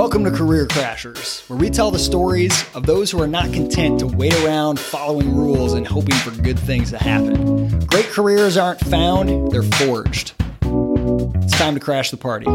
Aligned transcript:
Welcome 0.00 0.24
to 0.24 0.30
Career 0.30 0.66
Crashers, 0.66 1.46
where 1.46 1.58
we 1.58 1.68
tell 1.68 1.90
the 1.90 1.98
stories 1.98 2.64
of 2.74 2.86
those 2.86 3.10
who 3.10 3.20
are 3.20 3.26
not 3.26 3.52
content 3.52 4.00
to 4.00 4.06
wait 4.06 4.32
around 4.42 4.80
following 4.80 5.36
rules 5.36 5.74
and 5.74 5.86
hoping 5.86 6.14
for 6.14 6.30
good 6.40 6.58
things 6.58 6.88
to 6.92 6.96
happen. 6.96 7.80
Great 7.80 8.06
careers 8.06 8.56
aren't 8.56 8.80
found, 8.80 9.52
they're 9.52 9.62
forged. 9.62 10.32
It's 10.62 11.58
time 11.58 11.74
to 11.74 11.80
crash 11.80 12.10
the 12.10 12.16
party. 12.16 12.46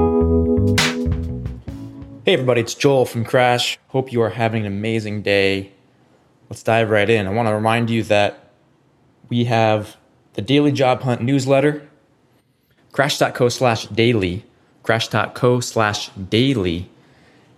Hey, 2.26 2.34
everybody, 2.34 2.62
it's 2.62 2.74
Joel 2.74 3.06
from 3.06 3.24
Crash. 3.24 3.78
Hope 3.90 4.12
you 4.12 4.24
are 4.24 4.32
having 4.32 4.66
an 4.66 4.74
amazing 4.74 5.22
day. 5.22 5.72
Let's 6.50 6.64
dive 6.64 6.90
right 6.90 7.08
in. 7.08 7.28
I 7.28 7.30
want 7.30 7.48
to 7.48 7.54
remind 7.54 7.92
you 7.92 8.02
that 8.06 8.50
we 9.30 9.44
have 9.46 9.98
the 10.34 10.42
Daily 10.42 10.72
Job 10.72 11.04
Hunt 11.04 11.22
newsletter, 11.22 11.88
crash.co 12.92 13.50
slash 13.50 13.86
daily, 13.86 14.46
crash.co 14.82 15.60
slash 15.60 16.10
daily 16.10 16.90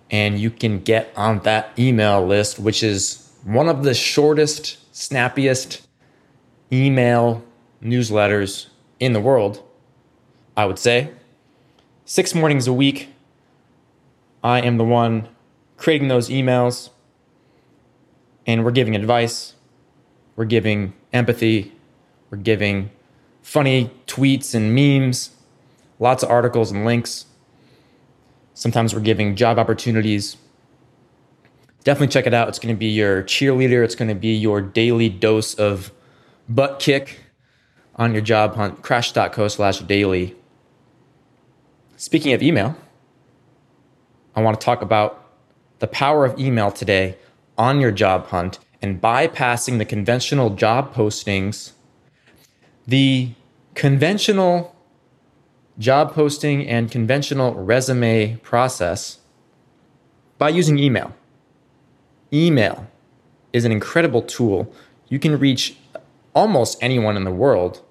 and 0.10 0.40
you 0.40 0.50
can 0.50 0.80
get 0.80 1.12
on 1.16 1.40
that 1.40 1.78
email 1.78 2.26
list, 2.26 2.60
which 2.60 2.84
is 2.84 3.32
one 3.44 3.68
of 3.68 3.84
the 3.84 3.94
shortest, 3.94 4.78
snappiest 4.94 5.86
email 6.72 7.44
newsletters 7.82 8.68
in 9.00 9.14
the 9.14 9.20
world, 9.20 9.64
I 10.56 10.66
would 10.66 10.80
say. 10.80 11.12
Six 12.06 12.34
mornings 12.34 12.68
a 12.68 12.74
week, 12.74 13.14
I 14.44 14.62
am 14.62 14.78
the 14.78 14.84
one 14.84 15.28
creating 15.76 16.08
those 16.08 16.30
emails, 16.30 16.90
and 18.46 18.64
we're 18.64 18.72
giving 18.72 18.96
advice, 18.96 19.56
we're 20.36 20.46
giving 20.46 20.94
empathy, 21.12 21.74
we're 22.30 22.38
giving 22.38 22.92
funny 23.42 23.92
tweets 24.08 24.56
and 24.56 24.74
memes, 24.74 25.32
lots 26.00 26.24
of 26.24 26.30
articles 26.30 26.72
and 26.72 26.86
links 26.86 27.26
Sometimes 28.58 28.96
we're 28.96 29.02
giving 29.02 29.36
job 29.36 29.60
opportunities. 29.60 30.36
Definitely 31.84 32.08
check 32.08 32.26
it 32.26 32.34
out. 32.34 32.48
It's 32.48 32.58
going 32.58 32.74
to 32.74 32.80
be 32.80 32.88
your 32.88 33.22
cheerleader. 33.22 33.84
It's 33.84 33.94
going 33.94 34.08
to 34.08 34.16
be 34.16 34.34
your 34.34 34.62
daily 34.62 35.10
dose 35.10 35.54
of 35.54 35.92
butt 36.50 36.80
kick 36.80 37.20
on 37.98 38.14
your 38.14 38.24
job 38.24 38.56
hunt. 38.56 38.82
Crash.co 38.82 39.48
slash 39.48 39.82
daily. 39.82 40.36
Speaking 41.98 42.34
of 42.34 42.42
email, 42.42 42.76
I 44.36 44.42
want 44.42 44.60
to 44.60 44.66
talk 44.66 44.82
about 44.82 45.24
the 45.78 45.88
power 45.88 46.26
of 46.26 46.40
email 46.40 46.72
today 46.72 47.16
on 47.60 47.80
your 47.80 47.92
job 47.92 48.26
hunt 48.26 48.58
and 48.82 49.00
bypassing 49.00 49.78
the 49.78 49.86
conventional 49.86 50.50
job 50.50 50.96
postings. 50.96 51.74
The 52.88 53.34
conventional 53.76 54.76
job 55.78 56.14
posting 56.14 56.68
and 56.68 56.92
conventional 56.92 57.54
resume 57.54 58.38
process 58.38 59.20
by 60.38 60.50
using 60.50 60.80
email. 60.80 61.14
Email 62.34 62.88
is 63.54 63.66
an 63.66 63.72
incredible 63.72 64.22
tool. 64.22 64.74
You 65.08 65.20
can 65.20 65.40
reach 65.40 65.78
almost 66.34 66.78
anyone 66.82 67.16
in 67.16 67.24
the 67.24 67.32
world 67.32 67.82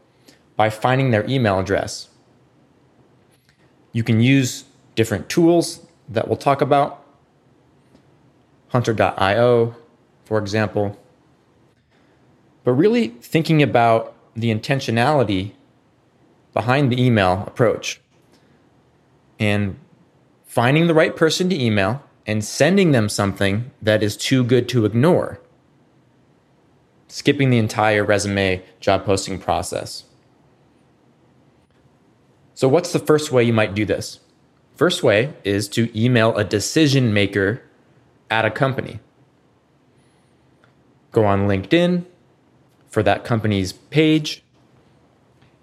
by 0.56 0.70
finding 0.70 1.10
their 1.10 1.24
email 1.28 1.58
address. 1.58 2.08
You 3.92 4.02
can 4.02 4.20
use 4.20 4.64
different 4.94 5.28
tools 5.28 5.86
that 6.08 6.28
we'll 6.28 6.36
talk 6.36 6.60
about, 6.60 7.04
hunter.io, 8.68 9.74
for 10.24 10.38
example. 10.38 10.98
But 12.64 12.72
really 12.72 13.08
thinking 13.08 13.62
about 13.62 14.14
the 14.34 14.54
intentionality 14.54 15.52
behind 16.56 16.90
the 16.90 16.98
email 16.98 17.44
approach 17.46 18.00
and 19.38 19.78
finding 20.46 20.86
the 20.86 20.94
right 20.94 21.14
person 21.14 21.50
to 21.50 21.62
email 21.62 22.02
and 22.26 22.42
sending 22.42 22.92
them 22.92 23.10
something 23.10 23.70
that 23.82 24.02
is 24.02 24.16
too 24.16 24.42
good 24.42 24.66
to 24.70 24.86
ignore. 24.86 25.38
Skipping 27.08 27.50
the 27.50 27.58
entire 27.58 28.02
resume 28.02 28.62
job 28.80 29.04
posting 29.04 29.38
process. 29.38 30.04
So, 32.54 32.68
what's 32.68 32.90
the 32.90 33.00
first 33.00 33.30
way 33.30 33.44
you 33.44 33.52
might 33.52 33.74
do 33.74 33.84
this? 33.84 34.20
First 34.74 35.02
way 35.02 35.34
is 35.44 35.68
to 35.68 35.90
email 35.94 36.34
a 36.38 36.42
decision 36.42 37.12
maker 37.12 37.60
at 38.30 38.46
a 38.46 38.50
company. 38.50 39.00
Go 41.12 41.26
on 41.26 41.46
LinkedIn 41.46 42.06
for 42.88 43.02
that 43.02 43.24
company's 43.24 43.74
page 43.74 44.42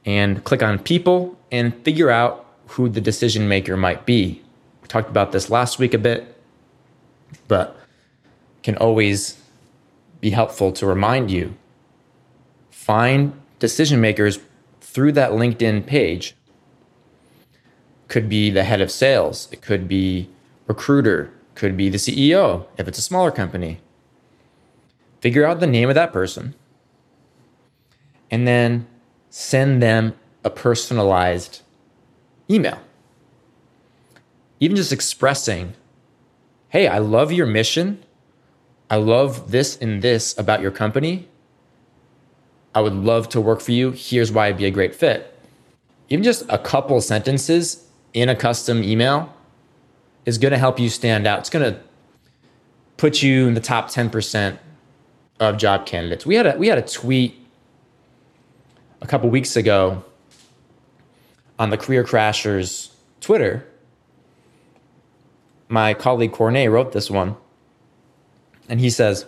and 0.05 0.43
click 0.43 0.61
on 0.61 0.79
people 0.79 1.37
and 1.51 1.73
figure 1.83 2.09
out 2.09 2.45
who 2.67 2.89
the 2.89 3.01
decision 3.01 3.47
maker 3.47 3.77
might 3.77 4.05
be. 4.05 4.41
We 4.81 4.87
talked 4.87 5.09
about 5.09 5.31
this 5.31 5.49
last 5.49 5.79
week 5.79 5.93
a 5.93 5.97
bit, 5.97 6.35
but 7.47 7.75
can 8.63 8.77
always 8.77 9.37
be 10.21 10.31
helpful 10.31 10.71
to 10.73 10.85
remind 10.85 11.31
you. 11.31 11.55
Find 12.71 13.33
decision 13.59 14.01
makers 14.01 14.39
through 14.81 15.11
that 15.13 15.31
LinkedIn 15.31 15.85
page. 15.85 16.35
Could 18.07 18.29
be 18.29 18.49
the 18.49 18.63
head 18.63 18.81
of 18.81 18.91
sales, 18.91 19.47
it 19.51 19.61
could 19.61 19.87
be 19.87 20.29
recruiter, 20.67 21.33
could 21.55 21.75
be 21.75 21.89
the 21.89 21.97
CEO 21.97 22.67
if 22.77 22.87
it's 22.87 22.99
a 22.99 23.01
smaller 23.01 23.31
company. 23.31 23.79
Figure 25.21 25.45
out 25.45 25.59
the 25.59 25.67
name 25.67 25.89
of 25.89 25.95
that 25.95 26.13
person 26.13 26.55
and 28.33 28.47
then 28.47 28.87
send 29.35 29.81
them 29.81 30.13
a 30.44 30.49
personalized 30.51 31.63
email. 32.47 32.79
Even 34.59 34.77
just 34.77 34.94
expressing, 34.94 35.73
hey, 36.69 36.88
I 36.88 36.99
love 36.99 37.31
your 37.31 37.47
mission. 37.47 38.03
I 38.91 38.97
love 38.97 39.49
this 39.49 39.75
and 39.75 40.03
this 40.03 40.38
about 40.38 40.61
your 40.61 40.69
company. 40.69 41.27
I 42.75 42.81
would 42.81 42.94
love 42.94 43.27
to 43.29 43.41
work 43.41 43.59
for 43.59 43.71
you. 43.71 43.89
Here's 43.89 44.31
why 44.31 44.49
I'd 44.49 44.57
be 44.57 44.66
a 44.66 44.71
great 44.71 44.94
fit. 44.94 45.35
Even 46.09 46.23
just 46.23 46.45
a 46.47 46.59
couple 46.59 47.01
sentences 47.01 47.88
in 48.13 48.29
a 48.29 48.35
custom 48.35 48.83
email 48.83 49.33
is 50.27 50.38
going 50.38 50.51
to 50.51 50.59
help 50.59 50.79
you 50.79 50.89
stand 50.89 51.25
out. 51.25 51.39
It's 51.39 51.50
going 51.50 51.73
to 51.73 51.79
put 52.97 53.23
you 53.23 53.47
in 53.47 53.55
the 53.55 53.61
top 53.61 53.89
10% 53.89 54.59
of 55.39 55.57
job 55.57 55.88
candidates. 55.88 56.23
We 56.23 56.35
had 56.35 56.45
a 56.45 56.55
we 56.55 56.67
had 56.67 56.77
a 56.77 56.83
tweet 56.83 57.42
a 59.03 59.07
couple 59.07 59.29
weeks 59.29 59.57
ago 59.57 60.01
on 61.59 61.69
the 61.69 61.77
Career 61.77 62.05
Crashers 62.05 62.93
Twitter, 63.19 63.67
my 65.67 65.93
colleague 65.93 66.31
Cornet 66.31 66.71
wrote 66.71 66.93
this 66.93 67.11
one. 67.11 67.35
And 68.69 68.79
he 68.79 68.89
says, 68.89 69.25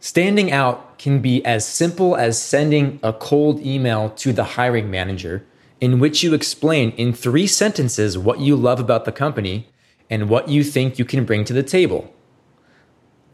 Standing 0.00 0.50
out 0.50 0.98
can 0.98 1.20
be 1.20 1.44
as 1.44 1.66
simple 1.66 2.16
as 2.16 2.42
sending 2.42 2.98
a 3.04 3.12
cold 3.12 3.60
email 3.60 4.10
to 4.10 4.32
the 4.32 4.44
hiring 4.44 4.90
manager 4.90 5.46
in 5.80 6.00
which 6.00 6.24
you 6.24 6.34
explain 6.34 6.90
in 6.92 7.12
three 7.12 7.46
sentences 7.46 8.18
what 8.18 8.40
you 8.40 8.56
love 8.56 8.80
about 8.80 9.04
the 9.04 9.12
company 9.12 9.68
and 10.10 10.28
what 10.28 10.48
you 10.48 10.64
think 10.64 10.98
you 10.98 11.04
can 11.04 11.24
bring 11.24 11.44
to 11.44 11.52
the 11.52 11.62
table. 11.62 12.12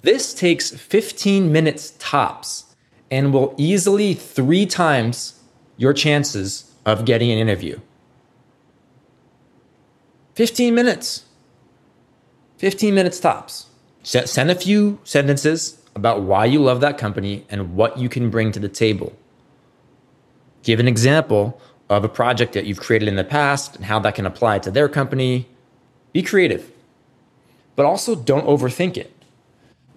This 0.02 0.34
takes 0.34 0.70
15 0.70 1.50
minutes 1.50 1.94
tops 1.98 2.73
and 3.14 3.32
will 3.32 3.54
easily 3.56 4.12
three 4.12 4.66
times 4.66 5.41
your 5.76 5.92
chances 5.92 6.72
of 6.84 7.04
getting 7.04 7.30
an 7.30 7.38
interview. 7.38 7.78
15 10.34 10.75
minutes. 10.75 11.25
15 12.58 12.92
minutes 12.92 13.20
tops. 13.20 13.66
Send 14.02 14.50
a 14.50 14.56
few 14.56 14.98
sentences 15.04 15.80
about 15.94 16.22
why 16.22 16.44
you 16.44 16.60
love 16.60 16.80
that 16.80 16.98
company 16.98 17.47
and 17.48 17.76
what 17.76 17.97
you 17.98 18.08
can 18.08 18.30
bring 18.30 18.50
to 18.50 18.58
the 18.58 18.69
table. 18.69 19.12
Give 20.64 20.81
an 20.81 20.88
example 20.88 21.60
of 21.88 22.02
a 22.02 22.08
project 22.08 22.52
that 22.54 22.66
you've 22.66 22.81
created 22.81 23.06
in 23.06 23.14
the 23.14 23.22
past 23.22 23.76
and 23.76 23.84
how 23.84 24.00
that 24.00 24.16
can 24.16 24.26
apply 24.26 24.58
to 24.58 24.72
their 24.72 24.88
company. 24.88 25.46
Be 26.12 26.22
creative, 26.22 26.72
but 27.76 27.87
also 27.87 28.16
don't 28.16 28.44
overthink 28.44 28.96
it 28.96 29.13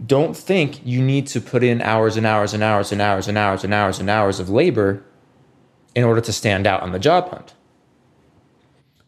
don't 0.05 0.37
think 0.37 0.85
you 0.85 1.01
need 1.01 1.27
to 1.27 1.41
put 1.41 1.63
in 1.63 1.81
hours 1.81 2.17
and 2.17 2.25
hours 2.25 2.53
and 2.53 2.61
hours 2.61 2.91
and 2.91 3.01
hours 3.01 3.27
and 3.27 3.37
hours 3.37 3.63
and 3.63 3.73
hours 3.73 3.99
and 3.99 4.09
hours 4.09 4.39
of 4.39 4.49
labor 4.49 5.03
in 5.95 6.03
order 6.03 6.21
to 6.21 6.31
stand 6.31 6.67
out 6.67 6.83
on 6.83 6.91
the 6.91 6.99
job 6.99 7.29
hunt. 7.29 7.55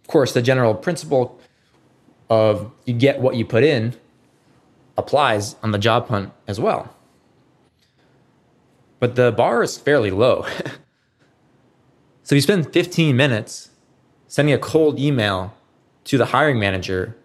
Of 0.01 0.07
course, 0.07 0.33
the 0.33 0.41
general 0.41 0.73
principle 0.73 1.39
of 2.29 2.71
you 2.85 2.93
get 2.93 3.19
what 3.19 3.35
you 3.35 3.45
put 3.45 3.63
in 3.63 3.95
applies 4.97 5.55
on 5.61 5.71
the 5.71 5.77
job 5.77 6.07
hunt 6.09 6.31
as 6.47 6.59
well. 6.59 6.95
But 8.99 9.15
the 9.15 9.31
bar 9.31 9.61
is 9.61 9.77
fairly 9.77 10.11
low. 10.11 10.45
so 12.23 12.35
you 12.35 12.41
spend 12.41 12.73
15 12.73 13.15
minutes 13.15 13.69
sending 14.27 14.53
a 14.53 14.57
cold 14.57 14.99
email 14.99 15.53
to 16.05 16.17
the 16.17 16.25
hiring 16.25 16.59
manager, 16.59 17.15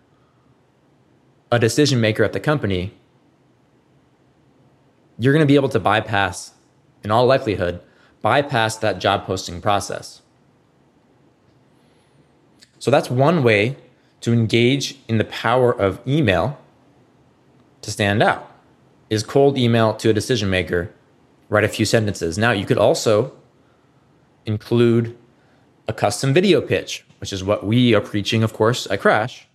a 1.50 1.58
decision 1.58 2.00
maker 2.00 2.22
at 2.22 2.32
the 2.32 2.40
company, 2.40 2.92
you're 5.18 5.32
going 5.32 5.46
to 5.46 5.50
be 5.50 5.56
able 5.56 5.68
to 5.70 5.80
bypass, 5.80 6.52
in 7.02 7.10
all 7.10 7.26
likelihood, 7.26 7.80
bypass 8.22 8.76
that 8.76 8.98
job 8.98 9.24
posting 9.24 9.60
process. 9.60 10.22
So 12.78 12.90
that's 12.90 13.10
one 13.10 13.42
way 13.42 13.76
to 14.20 14.32
engage 14.32 14.98
in 15.08 15.18
the 15.18 15.24
power 15.24 15.72
of 15.72 16.00
email 16.06 16.58
to 17.82 17.90
stand 17.90 18.22
out. 18.22 18.50
Is 19.10 19.22
cold 19.22 19.58
email 19.58 19.94
to 19.94 20.10
a 20.10 20.12
decision 20.12 20.50
maker, 20.50 20.90
write 21.48 21.64
a 21.64 21.68
few 21.68 21.84
sentences. 21.84 22.38
Now, 22.38 22.50
you 22.52 22.64
could 22.64 22.78
also 22.78 23.32
include 24.46 25.16
a 25.86 25.92
custom 25.92 26.32
video 26.32 26.60
pitch, 26.60 27.04
which 27.20 27.32
is 27.32 27.44
what 27.44 27.64
we 27.64 27.94
are 27.94 28.00
preaching, 28.00 28.42
of 28.42 28.52
course, 28.52 28.86
at 28.90 29.00
Crash. 29.00 29.46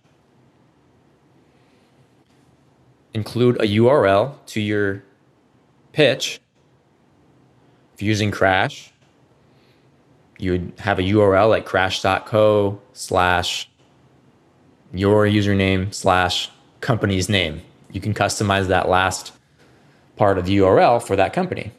Include 3.12 3.56
a 3.56 3.66
URL 3.66 4.34
to 4.46 4.60
your 4.60 5.02
pitch. 5.92 6.40
If 7.94 8.02
you're 8.02 8.08
using 8.08 8.30
Crash, 8.30 8.92
you 10.38 10.52
would 10.52 10.72
have 10.78 10.98
a 10.98 11.02
URL 11.02 11.50
like 11.50 11.66
crash.co 11.66 12.80
slash 12.92 13.68
your 14.92 15.26
username 15.26 15.92
slash 15.92 16.50
company's 16.80 17.28
name. 17.28 17.60
You 17.92 18.00
can 18.00 18.14
customize 18.14 18.68
that 18.68 18.88
last 18.88 19.32
part 20.16 20.38
of 20.38 20.46
the 20.46 20.58
URL 20.58 21.02
for 21.02 21.16
that 21.16 21.32
company. 21.32 21.72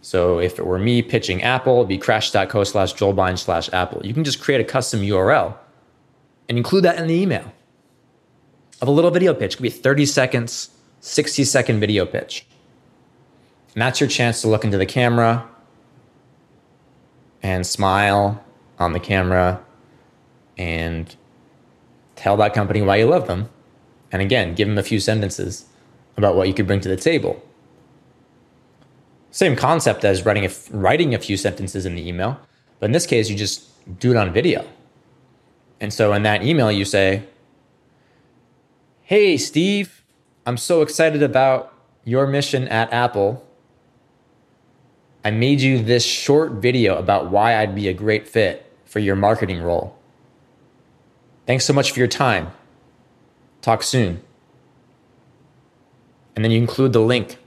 So 0.00 0.40
if 0.40 0.58
it 0.58 0.66
were 0.66 0.78
me 0.78 1.00
pitching 1.00 1.42
Apple, 1.42 1.76
it'd 1.78 1.88
be 1.88 1.98
crash.co 1.98 2.64
slash 2.64 2.94
joelbein 2.94 3.38
slash 3.38 3.72
Apple. 3.72 4.04
You 4.04 4.12
can 4.12 4.24
just 4.24 4.40
create 4.40 4.60
a 4.60 4.64
custom 4.64 5.00
URL 5.00 5.56
and 6.48 6.58
include 6.58 6.84
that 6.84 6.98
in 6.98 7.06
the 7.06 7.14
email 7.14 7.52
of 8.80 8.88
a 8.88 8.90
little 8.90 9.12
video 9.12 9.32
pitch. 9.32 9.54
It 9.54 9.56
could 9.58 9.62
be 9.62 9.70
30 9.70 10.06
seconds, 10.06 10.70
60 11.02 11.44
second 11.44 11.80
video 11.80 12.06
pitch. 12.06 12.46
And 13.74 13.82
that's 13.82 14.00
your 14.00 14.08
chance 14.08 14.40
to 14.42 14.48
look 14.48 14.64
into 14.64 14.78
the 14.78 14.86
camera 14.86 15.48
and 17.42 17.66
smile 17.66 18.42
on 18.78 18.92
the 18.92 19.00
camera 19.00 19.62
and 20.56 21.14
tell 22.14 22.36
that 22.36 22.54
company 22.54 22.82
why 22.82 22.96
you 22.96 23.06
love 23.06 23.26
them. 23.26 23.50
And 24.12 24.22
again, 24.22 24.54
give 24.54 24.68
them 24.68 24.78
a 24.78 24.82
few 24.82 25.00
sentences 25.00 25.66
about 26.16 26.36
what 26.36 26.46
you 26.46 26.54
could 26.54 26.68
bring 26.68 26.80
to 26.80 26.88
the 26.88 26.96
table. 26.96 27.42
Same 29.32 29.56
concept 29.56 30.04
as 30.04 30.24
writing 30.24 30.44
a, 30.44 30.50
writing 30.70 31.14
a 31.14 31.18
few 31.18 31.36
sentences 31.36 31.84
in 31.84 31.96
the 31.96 32.06
email, 32.06 32.38
but 32.78 32.86
in 32.86 32.92
this 32.92 33.06
case, 33.06 33.28
you 33.28 33.36
just 33.36 33.68
do 33.98 34.12
it 34.12 34.16
on 34.16 34.32
video. 34.32 34.64
And 35.80 35.92
so 35.92 36.12
in 36.12 36.22
that 36.22 36.44
email, 36.44 36.70
you 36.70 36.84
say, 36.84 37.24
Hey, 39.02 39.36
Steve, 39.36 40.01
I'm 40.44 40.56
so 40.56 40.82
excited 40.82 41.22
about 41.22 41.72
your 42.04 42.26
mission 42.26 42.66
at 42.68 42.92
Apple. 42.92 43.46
I 45.24 45.30
made 45.30 45.60
you 45.60 45.82
this 45.82 46.04
short 46.04 46.52
video 46.52 46.96
about 46.96 47.30
why 47.30 47.56
I'd 47.56 47.74
be 47.74 47.88
a 47.88 47.92
great 47.92 48.26
fit 48.26 48.70
for 48.84 48.98
your 48.98 49.14
marketing 49.14 49.62
role. 49.62 49.96
Thanks 51.46 51.64
so 51.64 51.72
much 51.72 51.92
for 51.92 51.98
your 51.98 52.08
time. 52.08 52.52
Talk 53.60 53.82
soon. 53.82 54.20
And 56.34 56.44
then 56.44 56.50
you 56.50 56.58
include 56.58 56.92
the 56.92 57.00
link 57.00 57.38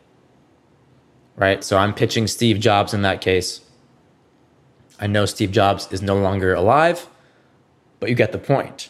right? 1.35 1.63
So 1.63 1.77
I'm 1.77 1.93
pitching 1.93 2.27
Steve 2.27 2.59
Jobs 2.59 2.93
in 2.93 3.01
that 3.01 3.21
case. 3.21 3.61
I 4.99 5.07
know 5.07 5.25
Steve 5.25 5.51
Jobs 5.51 5.91
is 5.91 6.01
no 6.01 6.15
longer 6.15 6.53
alive, 6.53 7.07
but 7.99 8.09
you 8.09 8.15
get 8.15 8.31
the 8.31 8.37
point. 8.37 8.89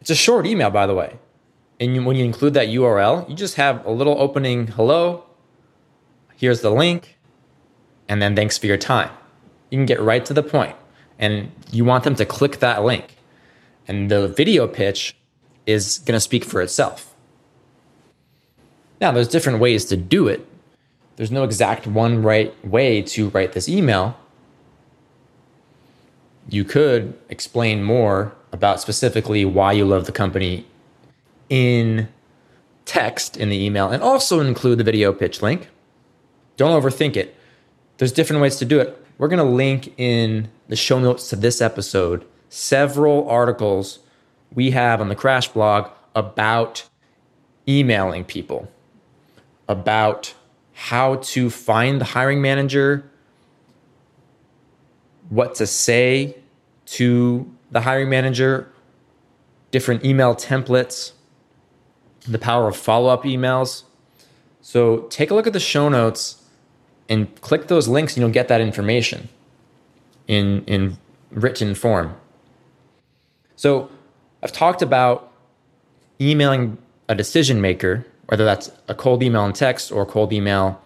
It's 0.00 0.10
a 0.10 0.14
short 0.14 0.46
email, 0.46 0.70
by 0.70 0.86
the 0.86 0.94
way. 0.94 1.18
And 1.82 1.96
you, 1.96 2.04
when 2.04 2.14
you 2.14 2.24
include 2.24 2.54
that 2.54 2.68
URL, 2.68 3.28
you 3.28 3.34
just 3.34 3.56
have 3.56 3.84
a 3.84 3.90
little 3.90 4.16
opening 4.16 4.68
hello, 4.68 5.24
here's 6.36 6.60
the 6.60 6.70
link, 6.70 7.18
and 8.08 8.22
then 8.22 8.36
thanks 8.36 8.56
for 8.56 8.66
your 8.66 8.76
time. 8.76 9.10
You 9.68 9.78
can 9.78 9.86
get 9.86 10.00
right 10.00 10.24
to 10.26 10.32
the 10.32 10.44
point, 10.44 10.76
and 11.18 11.50
you 11.72 11.84
want 11.84 12.04
them 12.04 12.14
to 12.14 12.24
click 12.24 12.60
that 12.60 12.84
link. 12.84 13.16
And 13.88 14.08
the 14.08 14.28
video 14.28 14.68
pitch 14.68 15.16
is 15.66 15.98
going 15.98 16.14
to 16.14 16.20
speak 16.20 16.44
for 16.44 16.62
itself. 16.62 17.16
Now, 19.00 19.10
there's 19.10 19.26
different 19.26 19.58
ways 19.58 19.84
to 19.86 19.96
do 19.96 20.28
it, 20.28 20.46
there's 21.16 21.32
no 21.32 21.42
exact 21.42 21.88
one 21.88 22.22
right 22.22 22.54
way 22.64 23.02
to 23.02 23.30
write 23.30 23.54
this 23.54 23.68
email. 23.68 24.16
You 26.48 26.62
could 26.62 27.18
explain 27.28 27.82
more 27.82 28.32
about 28.52 28.80
specifically 28.80 29.44
why 29.44 29.72
you 29.72 29.84
love 29.84 30.06
the 30.06 30.12
company 30.12 30.64
in 31.52 32.08
text 32.86 33.36
in 33.36 33.50
the 33.50 33.62
email 33.62 33.90
and 33.90 34.02
also 34.02 34.40
include 34.40 34.78
the 34.78 34.84
video 34.84 35.12
pitch 35.12 35.42
link. 35.42 35.68
Don't 36.56 36.82
overthink 36.82 37.14
it. 37.14 37.36
There's 37.98 38.10
different 38.10 38.40
ways 38.40 38.56
to 38.56 38.64
do 38.64 38.80
it. 38.80 38.98
We're 39.18 39.28
going 39.28 39.36
to 39.36 39.54
link 39.54 39.92
in 39.98 40.48
the 40.68 40.76
show 40.76 40.98
notes 40.98 41.28
to 41.28 41.36
this 41.36 41.60
episode 41.60 42.24
several 42.48 43.28
articles 43.28 43.98
we 44.54 44.70
have 44.70 45.02
on 45.02 45.10
the 45.10 45.14
Crash 45.14 45.48
blog 45.48 45.90
about 46.14 46.88
emailing 47.68 48.24
people, 48.24 48.72
about 49.68 50.32
how 50.72 51.16
to 51.16 51.50
find 51.50 52.00
the 52.00 52.06
hiring 52.06 52.40
manager, 52.40 53.04
what 55.28 55.54
to 55.56 55.66
say 55.66 56.34
to 56.86 57.50
the 57.70 57.82
hiring 57.82 58.08
manager, 58.08 58.72
different 59.70 60.02
email 60.02 60.34
templates, 60.34 61.12
the 62.26 62.38
power 62.38 62.68
of 62.68 62.76
follow 62.76 63.10
up 63.10 63.24
emails. 63.24 63.84
So 64.60 65.00
take 65.10 65.30
a 65.30 65.34
look 65.34 65.46
at 65.46 65.52
the 65.52 65.60
show 65.60 65.88
notes 65.88 66.42
and 67.08 67.40
click 67.40 67.68
those 67.68 67.88
links, 67.88 68.14
and 68.14 68.22
you'll 68.22 68.30
get 68.30 68.48
that 68.48 68.60
information 68.60 69.28
in, 70.28 70.64
in 70.66 70.98
written 71.30 71.74
form. 71.74 72.16
So 73.56 73.90
I've 74.42 74.52
talked 74.52 74.82
about 74.82 75.32
emailing 76.20 76.78
a 77.08 77.14
decision 77.14 77.60
maker 77.60 78.06
whether 78.32 78.46
that's 78.46 78.70
a 78.88 78.94
cold 78.94 79.22
email 79.22 79.44
and 79.44 79.54
text 79.54 79.92
or 79.92 80.04
a 80.04 80.06
cold 80.06 80.32
email 80.32 80.80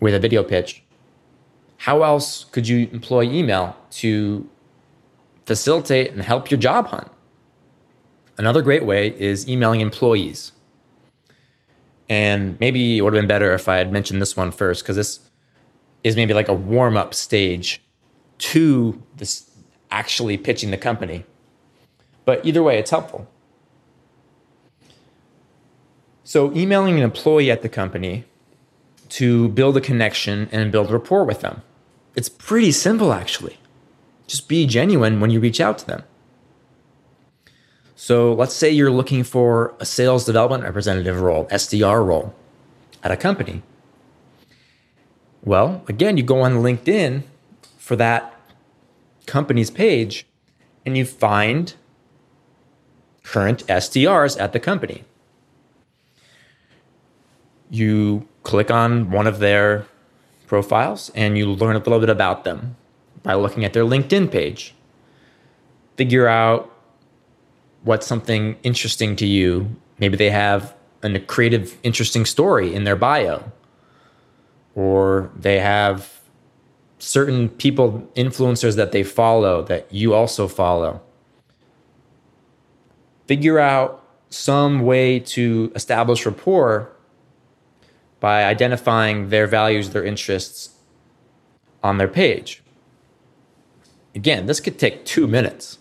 with 0.00 0.14
a 0.14 0.18
video 0.18 0.42
pitch. 0.42 0.82
How 1.76 2.02
else 2.02 2.44
could 2.44 2.66
you 2.66 2.88
employ 2.92 3.24
email 3.24 3.76
to 3.90 4.48
facilitate 5.44 6.12
and 6.12 6.22
help 6.22 6.50
your 6.50 6.58
job 6.58 6.86
hunt? 6.86 7.08
Another 8.38 8.62
great 8.62 8.84
way 8.84 9.08
is 9.18 9.48
emailing 9.48 9.80
employees. 9.80 10.52
And 12.08 12.58
maybe 12.60 12.98
it 12.98 13.00
would 13.00 13.12
have 13.14 13.20
been 13.20 13.28
better 13.28 13.52
if 13.54 13.68
I 13.68 13.76
had 13.76 13.92
mentioned 13.92 14.20
this 14.20 14.36
one 14.36 14.52
first, 14.52 14.82
because 14.82 14.96
this 14.96 15.20
is 16.04 16.16
maybe 16.16 16.34
like 16.34 16.48
a 16.48 16.54
warm 16.54 16.96
up 16.96 17.14
stage 17.14 17.82
to 18.38 19.02
this 19.16 19.50
actually 19.90 20.36
pitching 20.36 20.70
the 20.70 20.76
company. 20.76 21.24
But 22.24 22.44
either 22.44 22.62
way, 22.62 22.78
it's 22.78 22.90
helpful. 22.90 23.28
So, 26.24 26.52
emailing 26.54 26.96
an 26.96 27.02
employee 27.02 27.50
at 27.50 27.62
the 27.62 27.68
company 27.68 28.24
to 29.10 29.48
build 29.50 29.76
a 29.76 29.80
connection 29.80 30.48
and 30.50 30.72
build 30.72 30.90
rapport 30.90 31.24
with 31.24 31.40
them. 31.40 31.62
It's 32.16 32.28
pretty 32.28 32.72
simple, 32.72 33.12
actually. 33.12 33.58
Just 34.26 34.48
be 34.48 34.66
genuine 34.66 35.20
when 35.20 35.30
you 35.30 35.38
reach 35.38 35.60
out 35.60 35.78
to 35.78 35.86
them. 35.86 36.02
So, 37.96 38.32
let's 38.32 38.54
say 38.54 38.70
you're 38.70 38.90
looking 38.90 39.24
for 39.24 39.74
a 39.80 39.86
sales 39.86 40.24
development 40.24 40.64
representative 40.64 41.20
role, 41.20 41.46
SDR 41.46 42.06
role, 42.06 42.34
at 43.02 43.10
a 43.10 43.16
company. 43.16 43.62
Well, 45.42 45.82
again, 45.88 46.16
you 46.16 46.22
go 46.22 46.42
on 46.42 46.56
LinkedIn 46.56 47.22
for 47.78 47.96
that 47.96 48.38
company's 49.26 49.70
page 49.70 50.26
and 50.84 50.96
you 50.96 51.04
find 51.04 51.74
current 53.22 53.66
SDRs 53.66 54.38
at 54.38 54.52
the 54.52 54.60
company 54.60 55.04
you 57.70 58.26
click 58.42 58.70
on 58.70 59.10
one 59.10 59.26
of 59.26 59.38
their 59.38 59.86
profiles 60.46 61.10
and 61.14 61.36
you 61.36 61.46
learn 61.46 61.76
a 61.76 61.78
little 61.78 62.00
bit 62.00 62.08
about 62.08 62.44
them 62.44 62.76
by 63.22 63.34
looking 63.34 63.64
at 63.64 63.72
their 63.72 63.84
LinkedIn 63.84 64.30
page. 64.30 64.74
Figure 65.96 66.28
out 66.28 66.72
what's 67.86 68.06
something 68.06 68.56
interesting 68.64 69.14
to 69.14 69.24
you. 69.24 69.74
Maybe 69.98 70.16
they 70.16 70.30
have 70.30 70.74
a 71.02 71.20
creative, 71.20 71.78
interesting 71.84 72.26
story 72.26 72.74
in 72.74 72.82
their 72.82 72.96
bio, 72.96 73.52
or 74.74 75.30
they 75.36 75.60
have 75.60 76.20
certain 76.98 77.48
people, 77.48 78.10
influencers 78.16 78.74
that 78.74 78.90
they 78.90 79.04
follow 79.04 79.62
that 79.62 79.92
you 79.92 80.14
also 80.14 80.48
follow. 80.48 81.00
Figure 83.26 83.60
out 83.60 84.02
some 84.30 84.80
way 84.80 85.20
to 85.20 85.70
establish 85.76 86.26
rapport 86.26 86.90
by 88.18 88.42
identifying 88.44 89.28
their 89.28 89.46
values, 89.46 89.90
their 89.90 90.04
interests 90.04 90.70
on 91.84 91.98
their 91.98 92.08
page. 92.08 92.64
Again, 94.12 94.46
this 94.46 94.58
could 94.58 94.76
take 94.76 95.04
two 95.04 95.28
minutes. 95.28 95.78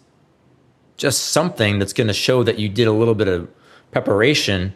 Just 0.97 1.27
something 1.27 1.79
that's 1.79 1.93
going 1.93 2.07
to 2.07 2.13
show 2.13 2.43
that 2.43 2.57
you 2.57 2.69
did 2.69 2.87
a 2.87 2.91
little 2.91 3.15
bit 3.15 3.27
of 3.27 3.49
preparation 3.91 4.73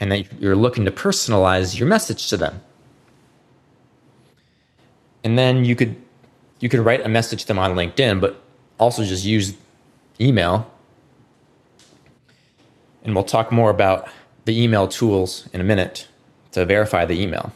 and 0.00 0.12
that 0.12 0.40
you're 0.40 0.56
looking 0.56 0.84
to 0.84 0.90
personalize 0.90 1.78
your 1.78 1.88
message 1.88 2.28
to 2.28 2.36
them. 2.36 2.60
And 5.24 5.38
then 5.38 5.64
you 5.64 5.76
could 5.76 5.96
you 6.60 6.68
could 6.68 6.80
write 6.80 7.04
a 7.04 7.08
message 7.08 7.42
to 7.42 7.48
them 7.48 7.58
on 7.58 7.74
LinkedIn, 7.74 8.20
but 8.20 8.40
also 8.78 9.04
just 9.04 9.24
use 9.24 9.54
email. 10.20 10.70
And 13.04 13.14
we'll 13.14 13.24
talk 13.24 13.52
more 13.52 13.70
about 13.70 14.08
the 14.44 14.60
email 14.60 14.88
tools 14.88 15.48
in 15.52 15.60
a 15.60 15.64
minute 15.64 16.08
to 16.52 16.64
verify 16.64 17.04
the 17.04 17.20
email. 17.20 17.52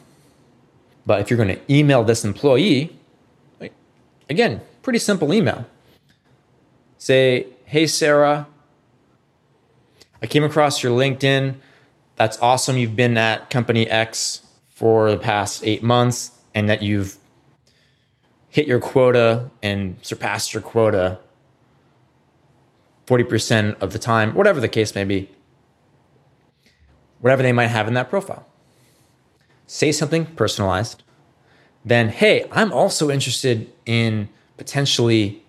But 1.04 1.20
if 1.20 1.30
you're 1.30 1.36
going 1.36 1.56
to 1.56 1.72
email 1.72 2.04
this 2.04 2.24
employee, 2.24 2.96
again, 4.30 4.60
pretty 4.82 4.98
simple 4.98 5.34
email. 5.34 5.66
Say, 6.98 7.46
hey, 7.72 7.86
Sarah, 7.86 8.46
I 10.20 10.26
came 10.26 10.44
across 10.44 10.82
your 10.82 10.92
LinkedIn. 10.92 11.54
That's 12.16 12.38
awesome. 12.40 12.76
You've 12.76 12.94
been 12.94 13.16
at 13.16 13.48
company 13.48 13.88
X 13.88 14.42
for 14.68 15.10
the 15.10 15.16
past 15.16 15.64
eight 15.64 15.82
months 15.82 16.32
and 16.54 16.68
that 16.68 16.82
you've 16.82 17.16
hit 18.50 18.66
your 18.66 18.78
quota 18.78 19.48
and 19.62 19.96
surpassed 20.02 20.52
your 20.52 20.62
quota 20.62 21.18
40% 23.06 23.80
of 23.80 23.94
the 23.94 23.98
time, 23.98 24.34
whatever 24.34 24.60
the 24.60 24.68
case 24.68 24.94
may 24.94 25.04
be, 25.04 25.30
whatever 27.20 27.42
they 27.42 27.52
might 27.52 27.68
have 27.68 27.88
in 27.88 27.94
that 27.94 28.10
profile. 28.10 28.46
Say 29.66 29.92
something 29.92 30.26
personalized. 30.26 31.02
Then, 31.86 32.10
hey, 32.10 32.46
I'm 32.52 32.70
also 32.70 33.10
interested 33.10 33.72
in 33.86 34.28
potentially 34.58 35.42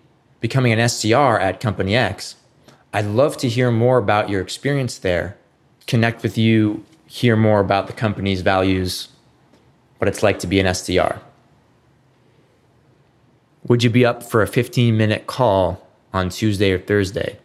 becoming 0.44 0.74
an 0.74 0.78
SDR 0.78 1.40
at 1.40 1.58
Company 1.58 1.96
X. 1.96 2.36
I'd 2.92 3.06
love 3.06 3.38
to 3.38 3.48
hear 3.48 3.70
more 3.70 3.96
about 3.96 4.28
your 4.28 4.42
experience 4.42 4.98
there, 4.98 5.38
connect 5.86 6.22
with 6.22 6.36
you, 6.36 6.84
hear 7.06 7.34
more 7.34 7.60
about 7.60 7.86
the 7.86 7.94
company's 7.94 8.42
values, 8.42 9.08
what 9.96 10.06
it's 10.06 10.22
like 10.22 10.38
to 10.40 10.46
be 10.46 10.60
an 10.60 10.66
SDR. 10.66 11.18
Would 13.68 13.82
you 13.82 13.88
be 13.88 14.04
up 14.04 14.22
for 14.22 14.42
a 14.42 14.46
15 14.46 14.94
minute 14.94 15.26
call 15.26 15.88
on 16.12 16.28
Tuesday 16.28 16.72
or 16.72 16.78
Thursday? 16.78 17.38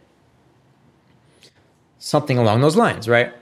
Something 1.99 2.37
along 2.37 2.59
those 2.59 2.75
lines, 2.75 3.07
right? 3.07 3.33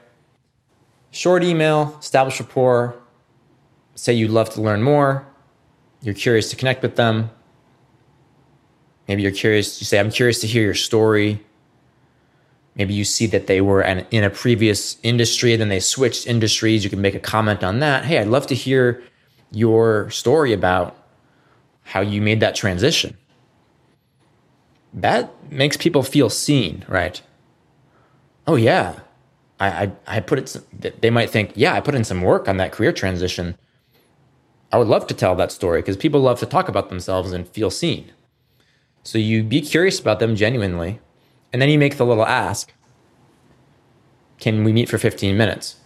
Short 1.09 1.43
email, 1.43 1.97
establish 1.99 2.39
rapport, 2.39 2.95
say 3.95 4.13
you'd 4.13 4.29
love 4.29 4.51
to 4.51 4.61
learn 4.61 4.83
more, 4.83 5.25
you're 6.03 6.13
curious 6.13 6.47
to 6.51 6.55
connect 6.55 6.83
with 6.83 6.95
them. 6.95 7.31
Maybe 9.07 9.21
you're 9.21 9.31
curious, 9.31 9.79
you 9.79 9.85
say, 9.85 9.99
I'm 9.99 10.11
curious 10.11 10.39
to 10.41 10.47
hear 10.47 10.63
your 10.63 10.73
story. 10.73 11.43
Maybe 12.75 12.93
you 12.93 13.05
see 13.05 13.25
that 13.27 13.47
they 13.47 13.61
were 13.61 13.81
in 13.81 14.23
a 14.23 14.29
previous 14.29 14.97
industry, 15.01 15.53
and 15.53 15.61
then 15.61 15.69
they 15.69 15.79
switched 15.79 16.27
industries. 16.27 16.83
You 16.83 16.89
can 16.89 17.01
make 17.01 17.15
a 17.15 17.19
comment 17.19 17.63
on 17.63 17.79
that. 17.79 18.05
Hey, 18.05 18.19
I'd 18.19 18.27
love 18.27 18.45
to 18.47 18.55
hear 18.55 19.01
your 19.51 20.09
story 20.11 20.53
about 20.53 20.95
how 21.83 22.01
you 22.01 22.21
made 22.21 22.39
that 22.41 22.53
transition. 22.53 23.17
That 24.93 25.31
makes 25.51 25.77
people 25.77 26.03
feel 26.03 26.29
seen, 26.29 26.85
right? 26.87 27.21
Oh, 28.45 28.55
yeah. 28.55 28.99
I, 29.59 29.67
I, 29.67 29.91
I 30.05 30.19
put 30.19 30.39
it, 30.39 31.01
they 31.01 31.09
might 31.09 31.29
think, 31.29 31.53
yeah, 31.55 31.73
I 31.73 31.79
put 31.79 31.95
in 31.95 32.03
some 32.03 32.21
work 32.21 32.47
on 32.47 32.57
that 32.57 32.71
career 32.71 32.91
transition. 32.91 33.57
I 34.71 34.77
would 34.77 34.87
love 34.87 35.07
to 35.07 35.13
tell 35.13 35.35
that 35.35 35.51
story 35.51 35.81
because 35.81 35.97
people 35.97 36.19
love 36.19 36.39
to 36.39 36.45
talk 36.45 36.67
about 36.67 36.89
themselves 36.89 37.31
and 37.31 37.47
feel 37.47 37.71
seen. 37.71 38.11
So 39.07 39.17
you 39.17 39.41
be 39.41 39.61
curious 39.61 40.01
about 40.01 40.19
them 40.19 40.35
genuinely, 40.35 40.99
and 41.53 41.61
then 41.61 41.69
you 41.69 41.79
make 41.79 41.95
the 41.95 42.05
little 42.05 42.25
ask 42.25 42.73
Can 44.37 44.65
we 44.65 44.73
meet 44.73 44.89
for 44.89 44.97
15 44.97 45.37
minutes? 45.37 45.77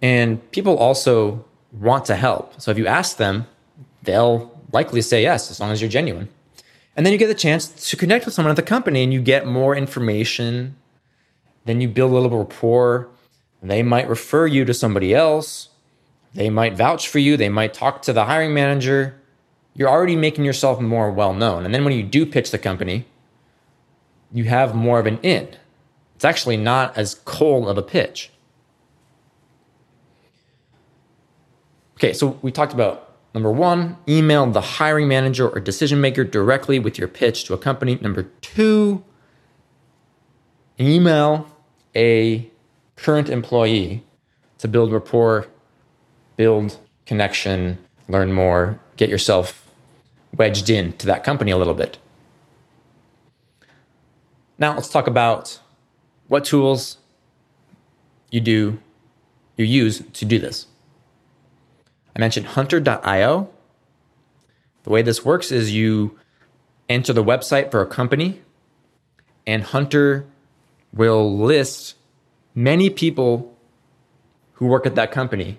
And 0.00 0.50
people 0.50 0.78
also 0.78 1.44
want 1.70 2.06
to 2.06 2.16
help. 2.16 2.58
So 2.58 2.70
if 2.70 2.78
you 2.78 2.86
ask 2.86 3.18
them, 3.18 3.46
they'll 4.02 4.58
likely 4.72 5.02
say 5.02 5.20
yes, 5.20 5.50
as 5.50 5.60
long 5.60 5.70
as 5.70 5.82
you're 5.82 5.90
genuine. 5.90 6.30
And 6.96 7.04
then 7.04 7.12
you 7.12 7.18
get 7.18 7.26
the 7.26 7.34
chance 7.34 7.68
to 7.90 7.98
connect 7.98 8.24
with 8.24 8.32
someone 8.32 8.50
at 8.50 8.56
the 8.56 8.62
company 8.62 9.02
and 9.04 9.12
you 9.12 9.20
get 9.20 9.46
more 9.46 9.76
information. 9.76 10.76
Then 11.66 11.82
you 11.82 11.88
build 11.88 12.12
a 12.12 12.14
little 12.14 12.38
rapport. 12.38 13.10
They 13.62 13.82
might 13.82 14.08
refer 14.08 14.46
you 14.46 14.64
to 14.64 14.72
somebody 14.72 15.14
else. 15.14 15.68
They 16.32 16.48
might 16.48 16.78
vouch 16.78 17.08
for 17.08 17.18
you. 17.18 17.36
They 17.36 17.50
might 17.50 17.74
talk 17.74 18.00
to 18.02 18.14
the 18.14 18.24
hiring 18.24 18.54
manager. 18.54 19.21
You're 19.74 19.88
already 19.88 20.16
making 20.16 20.44
yourself 20.44 20.80
more 20.80 21.10
well 21.10 21.32
known. 21.32 21.64
And 21.64 21.74
then 21.74 21.84
when 21.84 21.94
you 21.94 22.02
do 22.02 22.26
pitch 22.26 22.50
the 22.50 22.58
company, 22.58 23.06
you 24.32 24.44
have 24.44 24.74
more 24.74 24.98
of 24.98 25.06
an 25.06 25.18
in. 25.22 25.48
It's 26.14 26.24
actually 26.24 26.56
not 26.56 26.96
as 26.96 27.14
cold 27.24 27.68
of 27.68 27.78
a 27.78 27.82
pitch. 27.82 28.30
Okay, 31.96 32.12
so 32.12 32.38
we 32.42 32.50
talked 32.50 32.72
about 32.72 33.12
Number 33.34 33.50
one, 33.50 33.96
email 34.06 34.46
the 34.46 34.60
hiring 34.60 35.08
manager 35.08 35.48
or 35.48 35.58
decision 35.60 36.00
maker 36.00 36.24
directly 36.24 36.78
with 36.78 36.98
your 36.98 37.08
pitch 37.08 37.44
to 37.44 37.54
a 37.54 37.58
company. 37.58 37.98
Number 38.00 38.24
two, 38.42 39.02
email 40.78 41.46
a 41.96 42.50
current 42.96 43.30
employee 43.30 44.04
to 44.58 44.68
build 44.68 44.92
rapport, 44.92 45.46
build 46.36 46.78
connection, 47.06 47.78
learn 48.06 48.32
more, 48.32 48.78
get 48.96 49.08
yourself 49.08 49.61
wedged 50.36 50.70
in 50.70 50.92
to 50.94 51.06
that 51.06 51.24
company 51.24 51.50
a 51.50 51.56
little 51.56 51.74
bit. 51.74 51.98
Now 54.58 54.74
let's 54.74 54.88
talk 54.88 55.06
about 55.06 55.60
what 56.28 56.44
tools 56.44 56.98
you 58.30 58.40
do 58.40 58.78
you 59.56 59.64
use 59.64 60.02
to 60.12 60.24
do 60.24 60.38
this. 60.38 60.66
I 62.14 62.20
mentioned 62.20 62.46
hunter.io. 62.46 63.50
The 64.84 64.90
way 64.90 65.02
this 65.02 65.24
works 65.24 65.52
is 65.52 65.72
you 65.72 66.18
enter 66.88 67.12
the 67.12 67.24
website 67.24 67.70
for 67.70 67.80
a 67.80 67.86
company, 67.86 68.42
and 69.46 69.62
Hunter 69.62 70.26
will 70.92 71.38
list 71.38 71.94
many 72.54 72.90
people 72.90 73.56
who 74.54 74.66
work 74.66 74.86
at 74.86 74.94
that 74.94 75.12
company, 75.12 75.58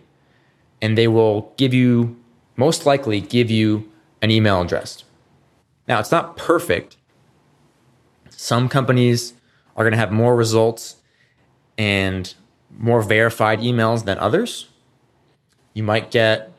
and 0.82 0.98
they 0.98 1.08
will 1.08 1.54
give 1.58 1.74
you, 1.74 2.18
most 2.56 2.86
likely, 2.86 3.22
give 3.22 3.50
you 3.50 3.90
an 4.24 4.32
email 4.32 4.60
address. 4.60 5.04
Now, 5.88 6.00
it's 6.00 6.12
not 6.12 6.36
perfect. 6.36 6.98
Some 8.32 8.68
companies 8.68 9.34
are 9.76 9.84
going 9.84 9.92
to 9.92 10.00
have 10.00 10.12
more 10.12 10.36
results 10.36 10.96
and 11.78 12.34
more 12.76 13.04
verified 13.04 13.60
emails 13.60 14.06
than 14.06 14.18
others 14.18 14.70
you 15.74 15.84
might 15.84 16.12
get 16.12 16.52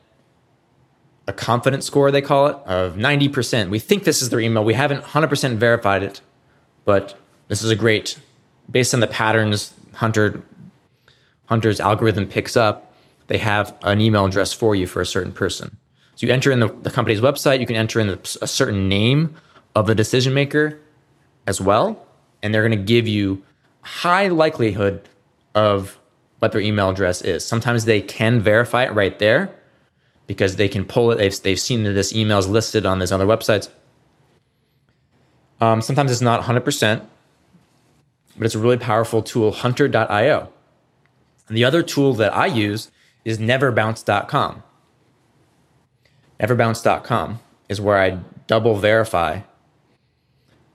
a 1.27 1.33
confidence 1.33 1.87
score, 1.87 2.11
they 2.11 2.21
call 2.21 2.49
it, 2.49 2.57
of 2.67 2.97
90%. 2.97 3.71
We 3.71 3.79
think 3.79 4.05
this 4.05 4.21
is 4.21 4.31
their 4.31 4.41
email. 4.41 4.65
We 4.65 4.75
haven't 4.75 5.05
100% 5.05 5.57
verified 5.57 6.03
it, 6.03 6.21
but 6.85 7.19
this 7.49 7.63
is 7.63 7.71
a 7.71 7.77
great, 7.77 8.19
based 8.71 8.93
on 8.93 9.01
the 9.01 9.07
patterns 9.07 9.73
Hunter 9.95 10.43
Hunter's 11.47 11.79
algorithm 11.79 12.27
picks 12.27 12.57
up, 12.57 12.93
they 13.27 13.37
have 13.39 13.77
an 13.83 14.01
email 14.01 14.25
address 14.25 14.53
for 14.53 14.75
you 14.75 14.87
for 14.87 15.03
a 15.03 15.07
certain 15.07 15.33
person. 15.33 15.77
So 16.17 16.27
you 16.27 16.33
enter 16.33 16.51
in 16.51 16.61
the, 16.61 16.69
the 16.69 16.91
company's 16.91 17.21
website, 17.21 17.61
you 17.61 17.67
can 17.67 17.77
enter 17.77 18.01
in 18.01 18.07
the, 18.07 18.39
a 18.41 18.47
certain 18.47 18.89
name 18.89 19.35
of 19.75 19.87
the 19.87 19.95
decision 19.95 20.35
maker 20.35 20.79
as 21.47 21.61
well, 21.61 22.07
and 22.43 22.55
they're 22.55 22.67
going 22.67 22.79
to 22.79 22.85
give 22.85 23.09
you 23.09 23.43
high 23.83 24.29
likelihood 24.29 25.09
of 25.55 25.99
what 26.39 26.53
their 26.53 26.61
email 26.61 26.91
address 26.91 27.23
is. 27.23 27.45
Sometimes 27.45 27.85
they 27.85 28.01
can 28.01 28.41
verify 28.41 28.85
it 28.85 28.93
right 28.93 29.19
there 29.19 29.55
because 30.27 30.57
they 30.57 30.69
can 30.69 30.85
pull 30.85 31.11
it. 31.11 31.17
They've, 31.17 31.43
they've 31.43 31.61
seen 31.61 31.85
that 31.85 31.93
this 31.93 32.15
email 32.15 32.39
is 32.39 32.49
listed 32.49 32.87
on 32.87 32.99
these 32.99 33.13
other 33.13 33.27
websites. 33.27 33.69
Um, 35.61 35.81
sometimes 35.81 36.11
it's 36.11 36.21
not 36.21 36.43
100%, 36.43 37.07
but 38.37 38.45
it's 38.45 38.55
a 38.55 38.59
really 38.59 38.77
powerful 38.77 39.23
tool, 39.23 39.53
hunter.io. 39.53 40.53
And 41.49 41.57
the 41.57 41.65
other 41.65 41.83
tool 41.83 42.15
that 42.15 42.35
I 42.35 42.47
use 42.47 42.91
is 43.25 43.39
neverbounce.com. 43.39 44.63
Neverbounce.com 46.41 47.41
is 47.69 47.81
where 47.81 47.99
I 47.99 48.19
double 48.47 48.77
verify. 48.77 49.41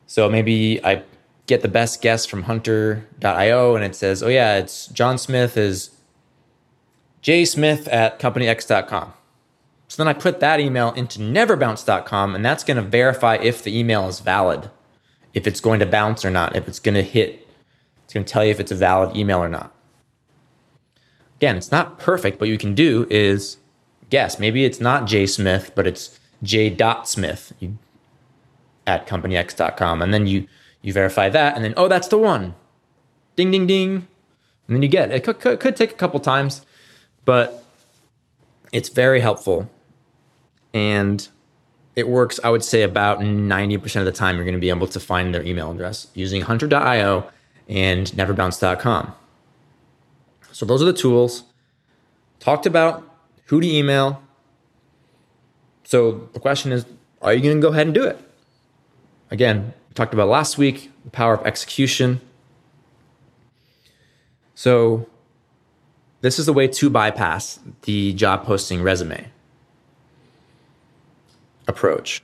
So 0.08 0.30
maybe 0.30 0.84
I 0.84 1.04
get 1.46 1.62
the 1.62 1.68
best 1.68 2.02
guess 2.02 2.26
from 2.26 2.44
hunter.io 2.44 3.76
and 3.76 3.84
it 3.84 3.96
says, 3.96 4.24
oh 4.24 4.28
yeah, 4.28 4.58
it's 4.58 4.88
John 4.88 5.18
Smith 5.18 5.58
is 5.58 5.92
J 7.22 7.46
Smith 7.46 7.88
at 7.88 8.20
companyx.com. 8.20 9.14
So 9.88 10.04
then 10.04 10.08
I 10.08 10.14
put 10.14 10.40
that 10.40 10.60
email 10.60 10.92
into 10.94 11.20
neverbounce.com 11.20 12.36
and 12.36 12.46
that's 12.46 12.64
going 12.64 12.78
to 12.78 12.84
verify 12.84 13.36
if 13.36 13.64
the 13.64 13.78
email 13.78 14.08
is 14.08 14.20
valid, 14.20 14.70
if 15.34 15.48
it's 15.48 15.60
going 15.60 15.80
to 15.80 15.86
bounce 15.86 16.24
or 16.24 16.30
not, 16.30 16.56
if 16.56 16.68
it's 16.68 16.80
going 16.80 16.96
to 16.96 17.04
hit, 17.04 17.48
it's 18.04 18.14
going 18.14 18.26
to 18.26 18.32
tell 18.32 18.46
you 18.46 18.52
if 18.52 18.60
it's 18.60 18.72
a 18.72 18.76
valid 18.76 19.18
email 19.18 19.40
or 19.40 19.50
not. 19.50 19.76
Again, 21.38 21.58
it's 21.58 21.72
not 21.72 21.98
perfect. 21.98 22.40
What 22.40 22.50
you 22.50 22.58
can 22.58 22.76
do 22.76 23.08
is 23.10 23.58
guess. 24.10 24.40
Maybe 24.40 24.66
it's 24.66 24.80
not 24.80 25.06
J 25.06 25.26
Smith, 25.26 25.72
but 25.76 25.88
it's 25.88 26.20
J. 26.44 26.70
dot 26.70 27.08
Smith 27.08 27.54
at 28.88 29.08
companyx.com. 29.08 30.02
And 30.02 30.14
then 30.14 30.28
you 30.28 30.48
you 30.82 30.94
verify 30.94 31.30
that, 31.30 31.56
and 31.56 31.66
then, 31.66 31.74
oh, 31.76 31.88
that's 31.88 32.08
the 32.08 32.18
one. 32.18 32.56
Ding, 33.36 33.52
ding, 33.52 33.68
ding. 33.68 34.08
And 34.68 34.76
then 34.76 34.82
you 34.82 34.88
get 34.88 35.12
it. 35.12 35.24
Could, 35.24 35.40
could, 35.40 35.60
could 35.60 35.76
take 35.76 35.92
a 35.92 35.96
couple 35.96 36.20
times, 36.20 36.66
but 37.26 37.66
it's 38.72 38.90
very 38.90 39.20
helpful. 39.20 39.70
And 40.74 41.28
it 41.96 42.08
works, 42.08 42.40
I 42.44 42.50
would 42.50 42.64
say, 42.64 42.84
about 42.84 43.20
90% 43.20 43.96
of 43.98 44.06
the 44.06 44.12
time, 44.12 44.36
you're 44.36 44.46
going 44.46 44.54
to 44.54 44.60
be 44.60 44.70
able 44.70 44.88
to 44.88 45.00
find 45.00 45.34
their 45.34 45.44
email 45.44 45.72
address 45.72 46.08
using 46.14 46.42
hunter.io 46.44 47.30
and 47.68 48.08
neverbounce.com. 48.08 49.14
So, 50.52 50.66
those 50.66 50.82
are 50.82 50.86
the 50.86 50.94
tools. 50.94 51.44
Talked 52.40 52.66
about 52.66 53.09
who 53.50 53.60
to 53.60 53.68
email. 53.68 54.22
So, 55.84 56.30
the 56.34 56.40
question 56.40 56.72
is 56.72 56.86
are 57.22 57.34
you 57.34 57.42
going 57.42 57.58
to 57.58 57.62
go 57.62 57.74
ahead 57.74 57.88
and 57.88 57.94
do 57.94 58.04
it? 58.06 58.18
Again, 59.32 59.74
we 59.90 59.94
talked 59.94 60.14
about 60.14 60.30
last 60.30 60.58
week 60.58 60.92
the 61.04 61.10
power 61.10 61.34
of 61.34 61.46
execution. 61.46 62.22
So, 64.56 65.08
this 66.22 66.38
is 66.38 66.46
the 66.46 66.54
way 66.54 66.68
to 66.68 66.90
bypass 66.90 67.60
the 67.84 68.14
job 68.14 68.46
posting 68.46 68.82
resume 68.84 69.28
approach 71.68 72.22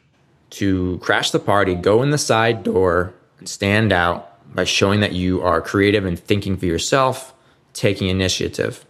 to 0.49 0.97
crash 0.99 1.31
the 1.31 1.39
party, 1.39 1.75
go 1.75 2.01
in 2.01 2.11
the 2.11 2.17
side 2.17 2.63
door, 2.63 3.13
and 3.39 3.49
stand 3.49 3.91
out 3.91 4.31
by 4.55 4.63
showing 4.63 4.99
that 4.99 5.13
you 5.13 5.41
are 5.41 5.61
creative 5.61 6.05
and 6.05 6.19
thinking 6.19 6.55
for 6.55 6.65
yourself, 6.65 7.33
taking 7.73 8.09
initiative. 8.09 8.85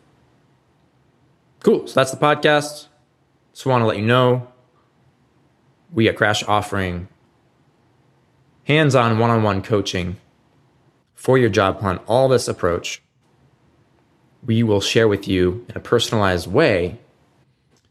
Cool. 1.66 1.88
So 1.88 1.96
that's 1.96 2.12
the 2.12 2.18
podcast. 2.18 2.90
Just 3.52 3.66
want 3.66 3.82
to 3.82 3.88
let 3.88 3.98
you 3.98 4.06
know 4.06 4.48
we 5.92 6.08
at 6.08 6.16
Crash 6.16 6.44
offering 6.44 7.08
hands 8.66 8.94
on 8.94 9.18
one 9.18 9.32
on 9.32 9.42
one 9.42 9.64
coaching 9.64 10.18
for 11.16 11.40
your 11.40 11.50
job 11.50 11.82
hunt, 11.82 12.04
all 12.06 12.28
this 12.28 12.48
approach. 12.48 13.02
We 14.46 14.62
will 14.62 14.80
share 14.80 15.08
with 15.08 15.28
you 15.28 15.66
in 15.68 15.76
a 15.76 15.80
personalized 15.80 16.46
way 16.46 17.00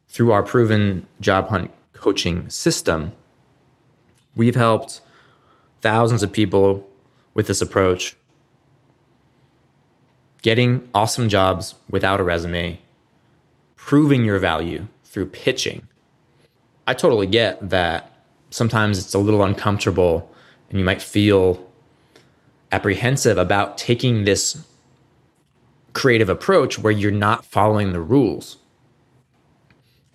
through 0.07 0.31
our 0.31 0.45
proven 0.45 1.09
job 1.21 1.49
hunt 1.49 1.73
coaching 1.95 2.49
system. 2.51 3.11
We've 4.37 4.55
helped 4.55 5.01
thousands 5.81 6.23
of 6.23 6.31
people 6.31 6.89
with 7.35 7.49
this 7.49 7.61
approach 7.61 8.15
getting 10.43 10.89
awesome 10.95 11.29
jobs 11.29 11.75
without 11.91 12.21
a 12.21 12.23
resume, 12.23 12.79
proving 13.85 14.25
your 14.25 14.39
value 14.39 14.87
through 15.05 15.27
pitching. 15.27 15.87
I 16.87 16.95
totally 16.95 17.27
get 17.27 17.69
that 17.69 18.11
sometimes 18.49 18.99
it's 18.99 19.13
a 19.13 19.19
little 19.19 19.45
uncomfortable 19.45 20.35
and 20.71 20.79
you 20.79 20.85
might 20.87 21.03
feel 21.03 21.71
apprehensive 22.73 23.37
about 23.37 23.77
taking 23.77 24.25
this 24.25 24.65
creative 25.93 26.31
approach 26.31 26.79
where 26.79 26.95
you're 26.95 27.13
not 27.13 27.45
following 27.45 27.93
the 27.93 28.01
rules. 28.01 28.57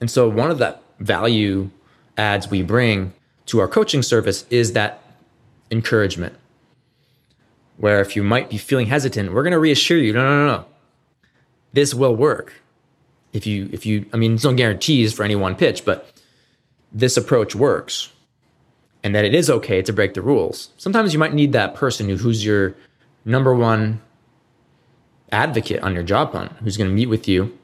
And 0.01 0.09
so, 0.09 0.27
one 0.27 0.49
of 0.49 0.57
the 0.57 0.79
value 0.99 1.69
adds 2.17 2.49
we 2.49 2.63
bring 2.63 3.13
to 3.45 3.59
our 3.59 3.67
coaching 3.67 4.01
service 4.01 4.47
is 4.49 4.73
that 4.73 4.99
encouragement. 5.69 6.33
Where 7.77 8.01
if 8.01 8.15
you 8.15 8.23
might 8.23 8.49
be 8.49 8.57
feeling 8.57 8.87
hesitant, 8.87 9.31
we're 9.31 9.43
going 9.43 9.51
to 9.51 9.59
reassure 9.59 9.99
you, 9.99 10.11
no, 10.11 10.23
no, 10.23 10.45
no, 10.47 10.47
no. 10.47 10.65
This 11.71 11.93
will 11.93 12.15
work. 12.15 12.55
If 13.33 13.45
you, 13.45 13.69
if 13.71 13.85
you, 13.85 14.05
I 14.13 14.17
mean, 14.17 14.31
there's 14.31 14.43
no 14.43 14.53
guarantees 14.53 15.13
for 15.13 15.23
any 15.23 15.35
one 15.35 15.55
pitch, 15.55 15.85
but 15.85 16.11
this 16.91 17.17
approach 17.17 17.55
works 17.55 18.11
and 19.03 19.15
that 19.15 19.25
it 19.25 19.33
is 19.33 19.49
okay 19.49 19.81
to 19.81 19.93
break 19.93 20.13
the 20.13 20.21
rules. 20.21 20.71
Sometimes 20.77 21.13
you 21.13 21.19
might 21.19 21.33
need 21.33 21.53
that 21.53 21.75
person 21.75 22.09
who, 22.09 22.17
who's 22.17 22.43
your 22.43 22.75
number 23.23 23.53
one 23.53 24.01
advocate 25.31 25.81
on 25.83 25.93
your 25.93 26.03
job 26.03 26.33
hunt, 26.33 26.51
who's 26.63 26.77
going 26.77 26.89
to 26.89 26.95
meet 26.95 27.07
with 27.07 27.27
you 27.27 27.57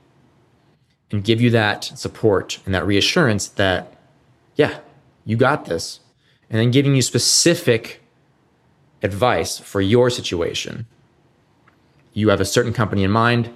and 1.12 1.24
give 1.24 1.42
you 1.42 1.50
that 1.50 1.84
support 1.84 2.60
and 2.66 2.74
that 2.74 2.86
reassurance 2.86 3.48
that 3.48 3.92
yeah, 4.56 4.80
you 5.26 5.36
got 5.36 5.66
this. 5.66 6.00
And 6.50 6.60
then 6.60 6.72
giving 6.72 6.96
you 6.96 7.02
specific 7.02 8.02
advice 9.02 9.58
for 9.58 9.82
your 9.82 10.10
situation. 10.10 10.86
You 12.14 12.30
have 12.30 12.40
a 12.40 12.46
certain 12.46 12.72
company 12.72 13.04
in 13.04 13.12
mind, 13.12 13.48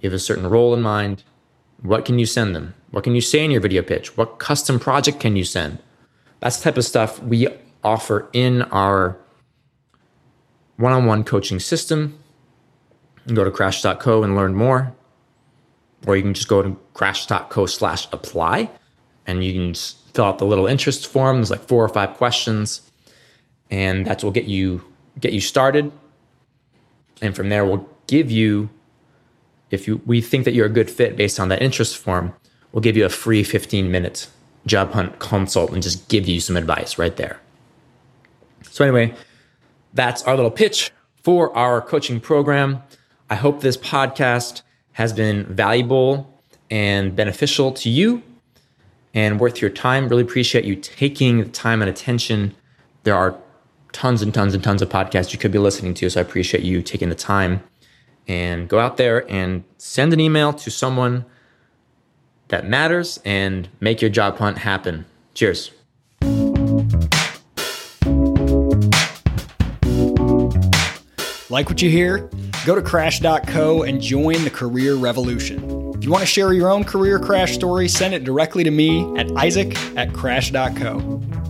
you 0.00 0.08
have 0.08 0.16
a 0.16 0.18
certain 0.18 0.48
role 0.48 0.72
in 0.72 0.80
mind. 0.80 1.22
What 1.82 2.04
can 2.04 2.18
you 2.18 2.26
send 2.26 2.54
them? 2.54 2.74
What 2.90 3.04
can 3.04 3.14
you 3.14 3.20
say 3.20 3.44
in 3.44 3.50
your 3.50 3.60
video 3.60 3.82
pitch? 3.82 4.16
What 4.16 4.38
custom 4.38 4.78
project 4.78 5.20
can 5.20 5.36
you 5.36 5.44
send? 5.44 5.78
That's 6.40 6.58
the 6.58 6.64
type 6.64 6.78
of 6.78 6.84
stuff 6.84 7.22
we 7.22 7.48
offer 7.82 8.28
in 8.32 8.62
our 8.62 9.16
one 10.76 10.92
on 10.92 11.06
one 11.06 11.24
coaching 11.24 11.60
system. 11.60 12.18
Go 13.32 13.44
to 13.44 13.50
crash.co 13.50 14.22
and 14.22 14.34
learn 14.34 14.54
more. 14.54 14.94
Or 16.06 16.16
you 16.16 16.22
can 16.22 16.34
just 16.34 16.48
go 16.48 16.62
to 16.62 16.78
crash.co 16.94 17.66
slash 17.66 18.08
apply 18.12 18.70
and 19.26 19.44
you 19.44 19.52
can 19.52 19.74
fill 20.14 20.24
out 20.24 20.38
the 20.38 20.46
little 20.46 20.66
interest 20.66 21.06
form. 21.06 21.36
There's 21.36 21.50
like 21.50 21.66
four 21.68 21.84
or 21.84 21.88
five 21.88 22.14
questions, 22.16 22.90
and 23.70 24.06
that's 24.06 24.24
will 24.24 24.30
get 24.30 24.46
you 24.46 24.82
get 25.18 25.32
you 25.32 25.40
started. 25.40 25.92
And 27.22 27.36
from 27.36 27.48
there, 27.50 27.64
we'll 27.64 27.88
give 28.06 28.30
you, 28.30 28.70
if 29.70 29.86
you 29.86 30.00
we 30.06 30.20
think 30.20 30.44
that 30.44 30.54
you're 30.54 30.66
a 30.66 30.70
good 30.70 30.90
fit 30.90 31.16
based 31.16 31.38
on 31.40 31.48
that 31.48 31.62
interest 31.62 31.96
form, 31.96 32.34
we'll 32.72 32.80
give 32.80 32.96
you 32.96 33.04
a 33.04 33.08
free 33.08 33.42
15 33.42 33.90
minute 33.90 34.28
job 34.66 34.92
hunt 34.92 35.18
consult 35.18 35.72
and 35.72 35.82
just 35.82 36.08
give 36.08 36.28
you 36.28 36.40
some 36.40 36.56
advice 36.56 36.98
right 36.98 37.16
there. 37.16 37.40
So 38.62 38.84
anyway, 38.84 39.14
that's 39.94 40.22
our 40.24 40.36
little 40.36 40.50
pitch 40.50 40.92
for 41.22 41.56
our 41.56 41.80
coaching 41.80 42.20
program. 42.20 42.82
I 43.28 43.36
hope 43.36 43.60
this 43.60 43.76
podcast 43.76 44.62
has 44.92 45.12
been 45.12 45.44
valuable 45.44 46.32
and 46.70 47.14
beneficial 47.14 47.72
to 47.72 47.88
you 47.88 48.22
and 49.14 49.40
worth 49.40 49.60
your 49.60 49.70
time. 49.70 50.08
Really 50.08 50.22
appreciate 50.22 50.64
you 50.64 50.76
taking 50.76 51.38
the 51.38 51.44
time 51.46 51.80
and 51.82 51.88
attention. 51.88 52.54
There 53.04 53.14
are 53.14 53.36
tons 53.92 54.22
and 54.22 54.32
tons 54.32 54.54
and 54.54 54.62
tons 54.62 54.82
of 54.82 54.88
podcasts 54.88 55.32
you 55.32 55.38
could 55.38 55.52
be 55.52 55.58
listening 55.58 55.94
to. 55.94 56.10
So 56.10 56.20
I 56.20 56.22
appreciate 56.22 56.62
you 56.62 56.82
taking 56.82 57.08
the 57.08 57.14
time 57.14 57.62
and 58.30 58.68
go 58.68 58.78
out 58.78 58.96
there 58.96 59.28
and 59.28 59.64
send 59.76 60.12
an 60.12 60.20
email 60.20 60.52
to 60.52 60.70
someone 60.70 61.24
that 62.46 62.64
matters 62.64 63.18
and 63.24 63.68
make 63.80 64.00
your 64.00 64.08
job 64.08 64.38
hunt 64.38 64.58
happen. 64.58 65.04
Cheers. 65.34 65.72
Like 71.50 71.68
what 71.68 71.82
you 71.82 71.90
hear? 71.90 72.30
Go 72.64 72.76
to 72.76 72.82
crash.co 72.82 73.82
and 73.82 74.00
join 74.00 74.44
the 74.44 74.50
career 74.50 74.94
revolution. 74.94 75.92
If 75.96 76.04
you 76.04 76.12
want 76.12 76.22
to 76.22 76.26
share 76.26 76.52
your 76.52 76.70
own 76.70 76.84
career 76.84 77.18
crash 77.18 77.54
story, 77.54 77.88
send 77.88 78.14
it 78.14 78.22
directly 78.22 78.62
to 78.62 78.70
me 78.70 79.12
at 79.18 79.28
isaac 79.32 79.76
at 79.96 80.14
crash.co. 80.14 81.49